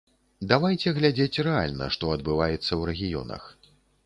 [0.51, 3.49] Давайце глядзець рэальна, што адбываецца ў рэгіёнах.